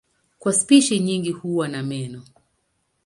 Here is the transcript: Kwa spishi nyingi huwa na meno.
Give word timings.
Kwa 0.39 0.53
spishi 0.53 0.99
nyingi 0.99 1.31
huwa 1.31 1.67
na 1.67 1.83
meno. 1.83 2.23